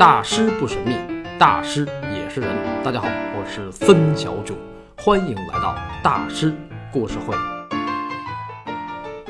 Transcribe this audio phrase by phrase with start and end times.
[0.00, 0.96] 大师不神秘，
[1.38, 2.82] 大师也是人。
[2.82, 4.56] 大家好，我是森小九，
[4.96, 6.56] 欢迎来到大师
[6.90, 7.36] 故事会。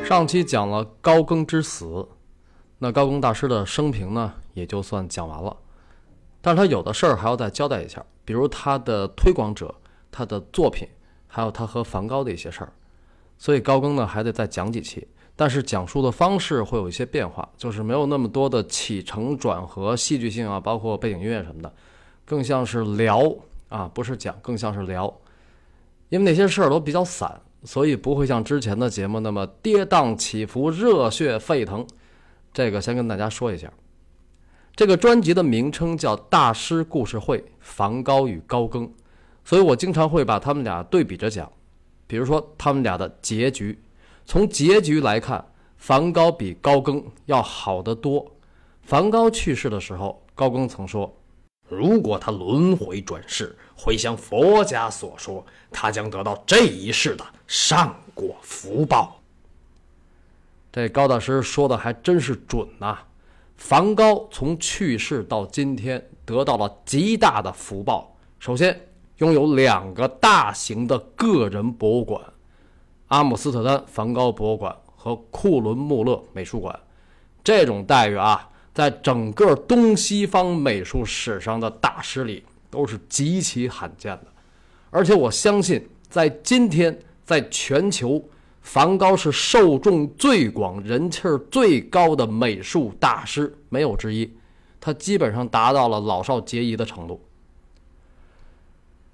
[0.04, 2.06] 上期讲了高更之死，
[2.78, 5.56] 那高更大师的生平呢，也就算讲完了。
[6.40, 9.74] 但是他有的事儿还要再交代一下，比如他的推广者、
[10.12, 10.86] 他的作品，
[11.26, 12.72] 还有他和梵高的一些事儿。
[13.38, 15.08] 所以高更呢，还得再讲几期。
[15.40, 21.74] 但是讲述的方式会有一些变化，就是没有那么多的起承转合、戏剧性啊，包括背景音乐什么的，
[22.26, 23.34] 更像是聊
[23.70, 25.10] 啊，不是讲，更像是聊。
[26.10, 31.86] 因为那些事儿都比较散，所以不会像之前的节目那么跌宕起伏、热血沸腾。
[32.52, 33.72] 这个先跟大家说一下，
[34.76, 38.86] 这个专辑的名称叫《大师故事会：梵高与高更》，
[39.42, 41.50] 所以我经常会把他们俩对比着讲，
[42.06, 43.78] 比如说他们俩的结局。
[44.30, 45.44] 从结局来看，
[45.76, 48.24] 梵高比高更要好得多。
[48.80, 51.12] 梵高去世的时候，高更曾说
[51.68, 59.20] ：“如果他轮回转世，会像佛家所说，他将得到这一世的善果福报。”
[60.70, 62.98] 这高大师说的还真是准呐！
[63.56, 68.16] 梵高从去世到今天，得到了极大的福报。
[68.38, 68.80] 首先，
[69.16, 72.22] 拥有两个大型的个人博物馆。
[73.10, 76.78] 阿姆斯特丹梵高博物馆和库伦穆勒美术馆，
[77.42, 84.26] 这种待遇啊，在整个东西方美术史上的大师里都是极其罕见的。
[84.90, 88.22] 而且我相信，在今天，在全球，
[88.60, 94.32] 梵高是受众最广、人气儿最高的美术大师，没有之一。
[94.80, 97.20] 他基本上达到了老少皆宜的程度。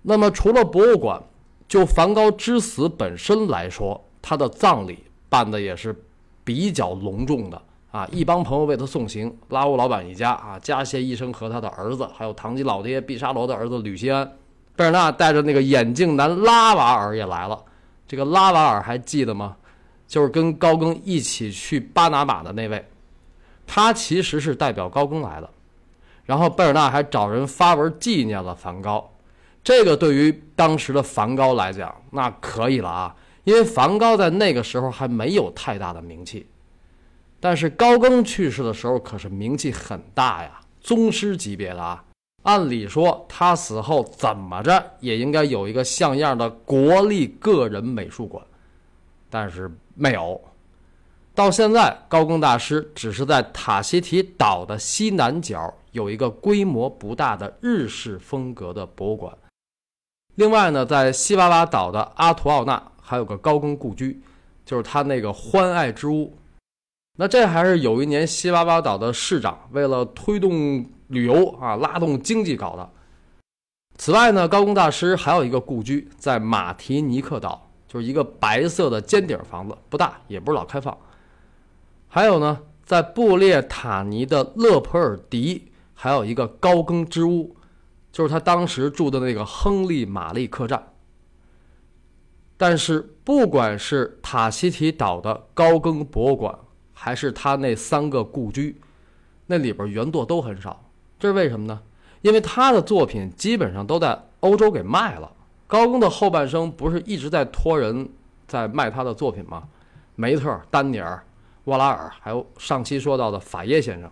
[0.02, 1.22] 那么，除了博物馆，
[1.68, 5.94] 就梵高之死本身来说，他的葬礼办的也是
[6.44, 8.06] 比较隆重的啊！
[8.12, 14.30] 一帮朋友为他送行，拉乌老板一家啊，加谢医生和他的儿子，还有堂吉老爹毕沙罗的儿子吕西安，
[14.76, 17.60] 贝尔纳带着那个眼镜男拉瓦尔也来了。
[18.06, 19.56] 这个拉瓦尔还记得吗？
[20.06, 22.88] 就是跟高更一起去巴拿马的那位，
[23.66, 25.50] 他其实是代表高更来的。
[26.24, 29.10] 然后贝尔纳还找人发文纪念了梵高。
[29.66, 36.46] 这个对于当时的梵高来讲，那可以了啊，因为梵高在那个时候还没有太大的名气，
[37.40, 42.04] 但是高更去世的时候可是名气很大呀，宗师级别的啊。
[42.44, 48.46] 按理说他死后怎么着也应该有一个像样的国立个人美术馆，
[49.28, 50.40] 但是没有。
[51.34, 59.36] 到现在，高更大师只是在塔希提岛的西南角有一个规模不大的日式风格的博物馆。
[60.36, 64.20] 另外呢，在西瓦瓦岛的阿图奥纳还有个高更故居，
[64.64, 66.36] 就是他那个欢爱之屋。
[67.18, 72.90] 那这还是有一年西瓦瓦岛的市长为了推动旅游啊，拉动经济搞的。
[73.96, 80.94] 此外呢，高更大师还有一个故居在马提尼克岛，就是一个白色的尖顶房子，不大，也不是老开放。
[82.08, 87.55] 还有呢，在布列塔尼的勒普尔迪，还有一个高更之屋。
[88.16, 90.82] 就是他当时住的那个亨利玛丽客栈。
[92.56, 96.58] 但是，不管是塔希提岛的高更博物馆，
[96.94, 98.80] 还是他那三个故居，
[99.44, 100.82] 那里边原作都很少。
[101.18, 101.78] 这是为什么呢？
[102.22, 105.30] 因为他的作品基本上都在欧洲给卖了。
[105.66, 108.08] 高更的后半生不是一直在托人
[108.48, 109.64] 在卖他的作品吗？
[110.14, 111.22] 梅特、丹尼尔、
[111.64, 114.10] 沃拉尔，还有上期说到的法耶先生。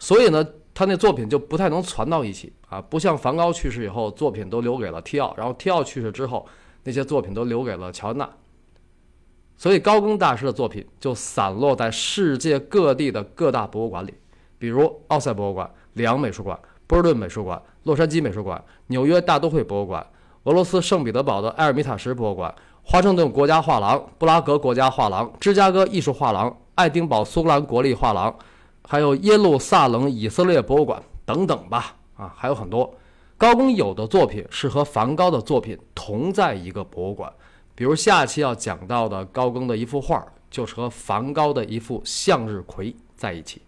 [0.00, 0.44] 所以呢。
[0.78, 6.46] 他那作品就不太能攒到一起啊，不像梵高去世以后，作品都留给了提奥，然后提奥去世之后，
[6.84, 8.28] 那些作品都留给了乔安娜。
[9.56, 14.12] 所以高更大师的作品就散落在世界各地的各大博物馆里，
[14.58, 20.06] 比如奥赛博物馆、里昂美术馆、波尔顿美术馆、洛杉矶美术馆、纽约大都会博物馆、
[20.42, 28.36] 俄罗斯圣彼得堡的埃尔米塔什博物馆、华盛顿国家画廊、布拉格国家画廊、芝加哥艺术画廊、爱丁堡苏格兰国立画廊。
[28.88, 32.94] 还有耶路撒冷以色列博物馆等等吧，啊，还有很多。
[33.36, 37.30] 高更有的作品是和梵高的作品同在一个博物馆，
[37.74, 43.60] 比如下期要讲到的高更的一幅画，就是和梵高的一幅向日葵在一起。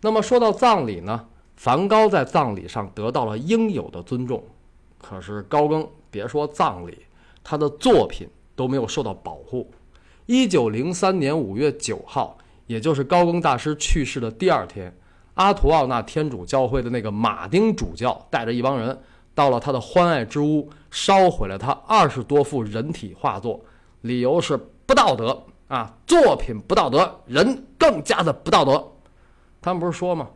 [0.00, 4.42] 那么说到葬礼呢，梵高在葬礼上得到了应有的尊重，
[4.98, 7.04] 可是高更别说葬礼，
[7.44, 8.26] 他的作品
[8.56, 9.70] 都没有受到保护。
[10.24, 12.38] 一九零三年五月九号。
[12.70, 14.96] 也就是高更大师去世的第二天，
[15.34, 18.96] 阿图奥纳天主教会的那个马丁主教带着一帮人
[19.34, 23.60] 到了他的欢爱之屋，烧毁了他二十多幅人体画作，
[24.02, 24.56] 理由是
[24.86, 28.92] 不道德啊，作品不道德，人更加的不道德。
[29.60, 30.28] 他们不是说吗？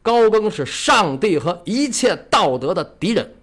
[0.00, 3.34] 高更是上帝和一切道德的敌人。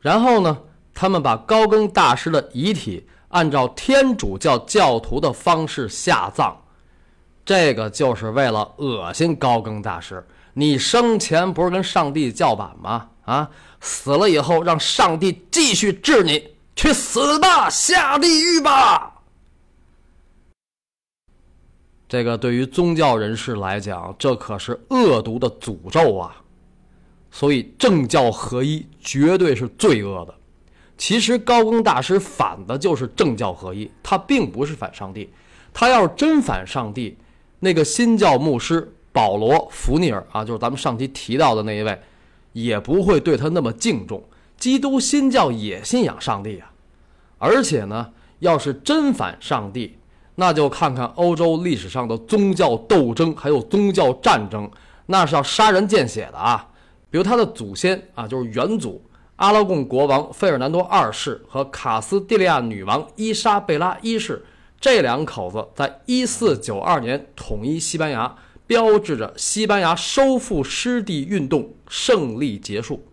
[0.00, 0.62] 然后呢，
[0.94, 6.56] 他们把高更大师的遗体按照天主教教徒的方式下葬，
[7.48, 10.22] 这个就是为了恶心高更大师。
[10.52, 13.08] 你生前不是跟上帝叫板吗？
[13.24, 13.48] 啊，
[13.80, 16.46] 死了以后让上帝继续治你，
[16.76, 19.14] 去死吧，下地狱吧。
[22.06, 26.36] 这个对于宗教人士来讲，这可是恶毒的诅咒啊！
[27.30, 30.34] 所以政教合一绝对是罪恶的。
[30.98, 35.32] 其实高更大师反的就是政教合一，他并不是反上帝。
[35.72, 37.16] 他要是真反上帝，
[37.60, 42.00] 那个新教牧师保罗·福尼尔啊，就是咱们上期提到的那一位，
[42.52, 44.22] 也不会对他那么敬重。
[44.56, 46.72] 基督新教也信仰上帝啊，
[47.38, 49.96] 而且呢，要是真反上帝。
[50.40, 54.70] 那就看看欧洲历史上的宗教斗争，还有宗教战争，
[55.06, 56.68] 那是要杀人见血的啊！
[57.10, 59.02] 比如他的祖先啊，就是元祖
[59.34, 64.44] 阿拉贡国王费尔南多二世和卡斯蒂利亚女王伊莎贝拉一世，
[64.80, 68.36] 这两口子在1492年统一西班牙，
[68.66, 73.06] 标志着西班牙收复失地运动胜利结束。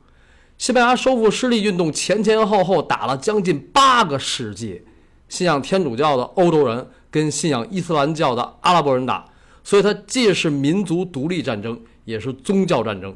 [0.58, 4.84] 西班牙收复失地运动前前后后打了将近八个世纪，
[5.28, 6.88] 信仰天主教的欧洲人。
[7.12, 9.26] 跟信仰伊斯兰教的阿拉伯人打，
[9.64, 13.16] 所以它既是民族独立战争，也是宗教战争。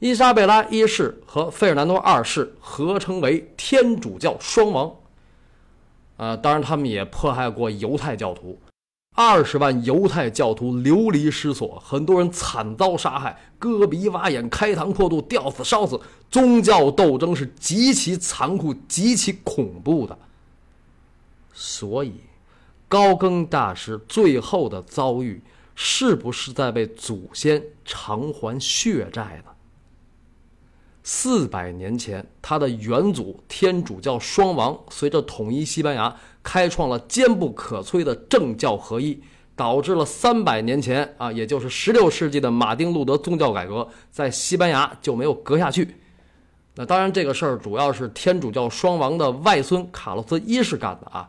[0.00, 4.92] 伊莎贝拉一世和费尔南多二世合称为天主教双王。
[6.18, 8.60] 呃，当然他们也迫害过犹太教徒，
[9.16, 15.98] 二十万犹太教徒流离失所，很多人惨遭杀害，割鼻挖眼、开膛破肚、吊死、烧死。
[16.30, 20.18] 宗教斗争是极其残酷、极其恐怖的，
[21.54, 22.12] 所以。
[22.90, 25.42] 高更大师最后的遭遇，
[25.74, 29.50] 是不是在为祖先偿还血债呢？
[31.10, 39.18] 四百年前，他的元祖天主教双王随着统一西班牙，开创了坚不可摧的政教合一，
[39.56, 45.96] 导致了三百年前啊，也就是十六世纪的马丁路德宗教改革在西班牙就没有隔下去。
[46.74, 51.26] 那当然，这个事儿主要是天主教双王的外孙卡洛斯一世干的啊。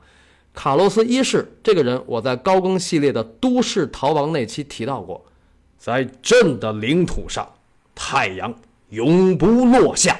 [0.53, 5.25] 卡洛斯一世这个人，我在高更系列的都市逃亡那期提到过，
[5.77, 7.49] 在朕的领土上，
[7.95, 8.53] 太阳
[8.89, 10.19] 永不落下。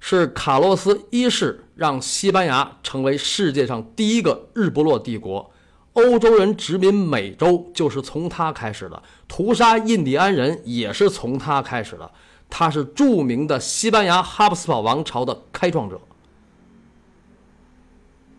[0.00, 5.50] 是卡洛斯一世让西班牙成为世界上第一个日不落帝国，
[5.94, 12.10] 欧洲人殖民美洲就是从他开始的，屠杀印第安人也是从他开始的，
[12.50, 15.98] 他是著名的西班牙哈布斯堡王朝的开创者。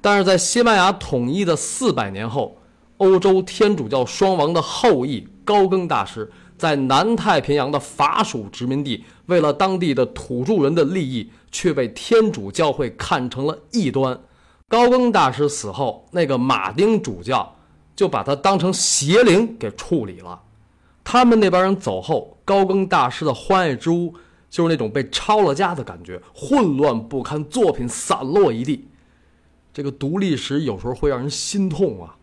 [0.01, 2.59] 但是在西班牙统一的四百年后，
[2.97, 14.19] 欧洲天主教双王的后裔高更大师在南太平洋的法属殖民地，为了当地的土著人的利益，却被天主教会看成了异端。
[14.67, 17.55] 高更大师死后，那个马丁主教
[17.95, 20.41] 就把他当成邪灵给处理了。
[21.03, 24.13] 他们那帮人走后，高更大师的欢爱之屋
[24.49, 28.87] 就是那种被抄了家的感觉，混乱不堪，作品散落一地。
[29.71, 32.15] 这个读历史有时候会让人心痛啊，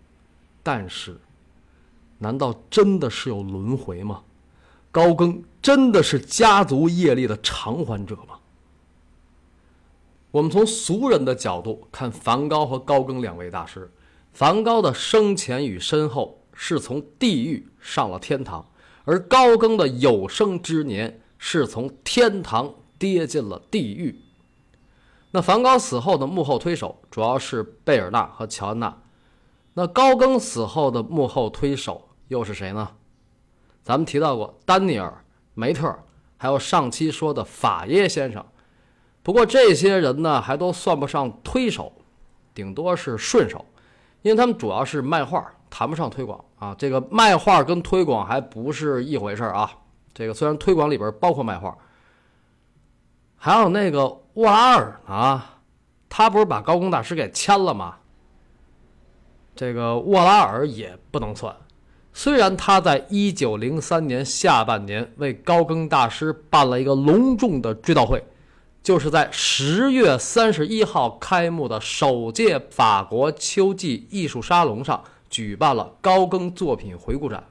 [0.62, 1.20] 但是，
[2.22, 4.22] 难道真的是有轮回吗？
[4.92, 8.38] 高更真的是家族业力的偿还者吗？
[10.30, 13.90] 我们从俗人的角度看梵高和高更两位大师，
[14.32, 18.64] 梵高的生前与身后是从地狱上了天堂，
[19.04, 24.20] 而高更的有生之年是从天堂跌进了地狱。
[25.32, 29.02] 那梵高死后的幕后推手主要是贝尔纳和乔安娜，
[29.74, 32.88] 那高更死后的幕后推手又是谁呢？
[33.82, 35.22] 咱们提到过丹尼尔、
[35.52, 35.94] 梅特，
[36.38, 38.42] 还有上期说的法耶先生。
[39.22, 41.92] 不过这些人呢，还都算不上推手，
[42.54, 43.62] 顶多是顺手，
[44.22, 46.74] 因为他们主要是卖画，谈不上推广啊。
[46.78, 49.70] 这个卖画跟推广还不是一回事啊。
[50.14, 51.76] 这个虽然推广里边包括卖画。
[53.36, 55.58] 还有那个沃拉尔啊，
[56.08, 57.96] 他不是把高工大师给签了吗？
[59.54, 61.54] 这个沃拉尔也不能算，
[62.14, 68.22] 虽然他在一九零三年下半年为高更大师办了一个隆重的追悼会，
[68.82, 77.42] 就是在十月三十一号开幕的首届法国秋季艺术沙龙上举办了高更作品回顾展。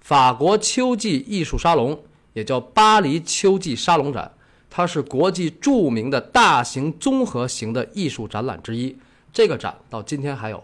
[0.00, 4.32] 法国秋季艺术沙龙也叫巴黎秋季沙龙展。
[4.72, 8.96] 它是国际著名的大型综合型的艺术展览之一，
[9.32, 10.62] 这个展到今天还有。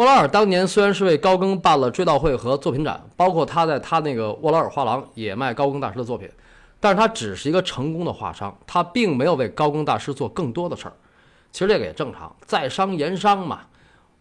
[0.00, 6.26] 沃拉尔当年虽然是为高更办了追悼会和作品展，包括他在他那个沃拉尔画廊也卖高更大师的作品，
[6.80, 10.94] 但是他只是一个成功的画商，他并没有为高更大师做更多的事儿。
[11.52, 13.60] 其实这个也正常，在商言商嘛。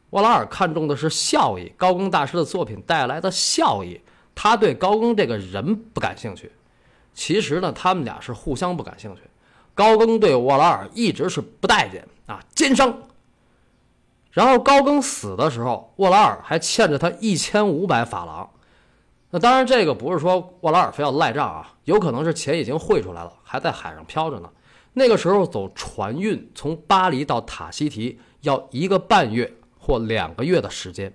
[0.10, 4.02] 沃拉尔看重的是效益，高更大师的作品带来的效益，
[4.36, 6.52] 他对高更这个人不感兴趣。
[7.14, 9.22] 其实呢，他们俩是互相不感兴趣。
[9.74, 12.94] 高更对沃拉尔一直是不待见啊，奸商。
[14.40, 18.50] 然后高更死的时候，沃拉尔还欠着他一千五百法郎。
[19.32, 24.50] 那当然，这个不是说沃拉尔非要赖账啊，有可能是钱已经汇出来了，还在海上漂着呢。
[24.94, 31.14] 那个时候走船运从巴黎到塔希提要一个半月或两个月的时间。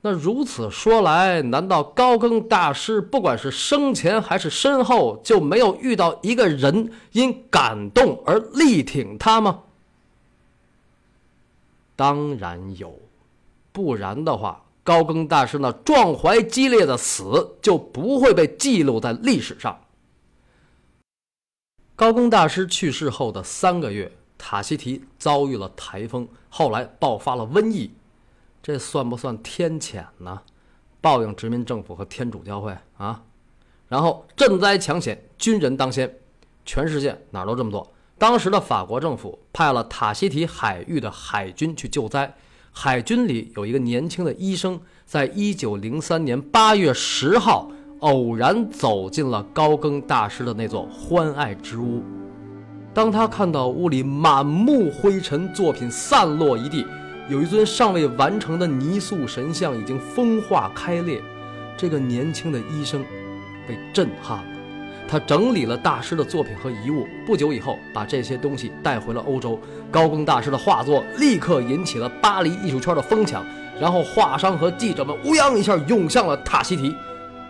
[0.00, 9.64] 那如此说来，难道高更大师不管是生前还是身后，就没有遇到一个人因感动而力挺他吗？
[12.00, 12.98] 当然有，
[13.72, 19.78] 不然的话，高更大师那壮怀激烈的死就不会被记录在历史上。
[21.94, 27.92] 高更大师去世后的三个月，塔希提遭遇了台风，后来爆发了瘟疫，
[28.62, 30.40] 这算不算天谴呢？
[31.02, 33.22] 报应殖民政府和天主教会啊！
[33.88, 36.18] 然后赈灾抢险，军人当先，
[36.64, 37.92] 全世界哪都这么做。
[38.20, 42.34] 当时的法国政府派了塔希提海域的海军去救灾，
[42.70, 47.72] 海军里有一个年轻的医生，在一九零三年八月十号。
[48.00, 52.02] 偶然走进了高更大师的那座欢爱之屋，
[52.94, 56.86] 当他看到屋里满目灰尘，作品散落一地，
[57.28, 61.20] 有一尊尚未完成的泥塑神像已经风化开裂，
[61.76, 63.04] 这个年轻的医生
[63.68, 64.49] 被震撼了。
[65.10, 69.58] 他整理了大师的作品和遗物，不久以后把这些东西带回了欧洲。
[69.90, 73.44] 高更大师的画作立刻引起了巴黎艺术圈的疯抢，
[73.80, 76.94] 然后画商和记者们乌泱一下涌向了塔希提。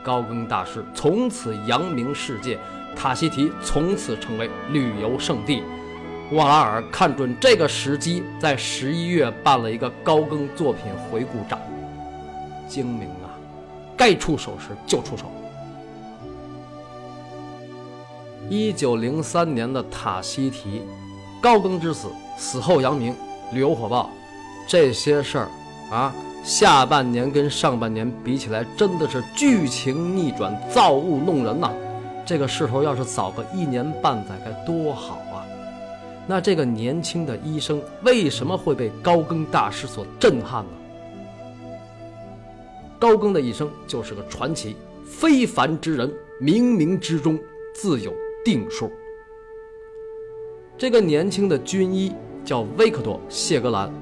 [0.02, 2.58] 高更大师从此扬名世界，
[2.96, 5.62] 塔希提从此成为旅游胜地。
[6.32, 11.60] 沃拉尔看准这个时机，在十一月办了一个高更作品回顾展。
[12.66, 13.28] 精明啊，
[13.98, 15.30] 该出手时就出手。
[18.50, 20.82] 一九零三年的塔希提，
[21.40, 23.14] 高更之死，死后扬名，
[23.52, 24.10] 旅游火爆，
[24.66, 25.48] 这些事儿
[25.88, 26.12] 啊。
[26.42, 31.70] 下半年跟上半年比起来，真的是剧情逆转，造物弄人呐！
[32.26, 35.46] 这个势头要是早个一年半载该多好啊！
[36.26, 40.70] 那这个年轻的医生为什么会被高更大师所震撼呢？
[42.98, 44.74] 高更的一生就是个传奇，
[45.06, 47.38] 非凡之人，冥冥之中
[47.74, 48.12] 自有
[48.44, 48.90] 定数。
[50.78, 52.12] 这个年轻的军医
[52.44, 53.92] 叫维克多·谢格兰。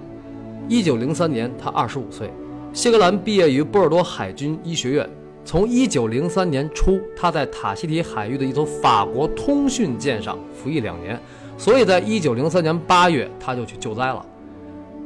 [0.68, 2.30] 一九零三年，他二十五岁。
[2.72, 5.08] 谢格兰毕业于波尔多海军医学院。
[5.44, 11.18] 从一九零三年初，他在塔希提海域的一艘法国通讯舰上服役两年，
[11.56, 14.24] 所以在一九零三年八月，他就去救灾了。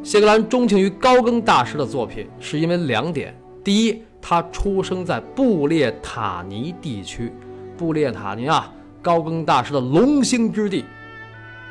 [0.03, 7.33] 谢格兰钟情于高更大师的作品，是因为两点：第一，他出生在布列塔尼地区，
[7.79, 10.85] 布列塔尼啊，高更大师的龙兴之地；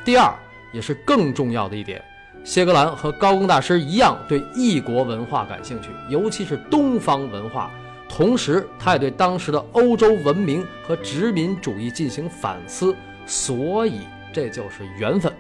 [0.04, 0.32] 第二，
[0.74, 2.04] 也是更重要的一点。
[2.44, 7.72] 谢格兰和高更大师一样，对异国文化感兴趣，尤其是东方文化。
[8.10, 12.94] 同时，他也对当时的欧洲文明和殖民主义进行反思。
[13.26, 14.02] 所以，
[14.34, 15.32] 这就是缘分。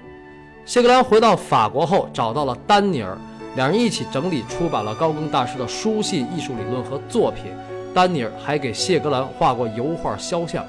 [0.63, 3.17] 谢格兰回到法国后，找到了丹尼尔，
[3.55, 7.51] 两人一起整理出版了高更大师的书信、艺术理论和作品。
[7.93, 10.65] 丹尼尔还给谢格兰画过油画肖像。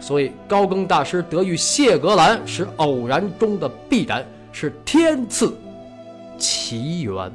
[0.00, 5.54] 所以，高更大师得遇谢格兰是偶然中的必然，是天赐。
[6.38, 7.30] 奇缘。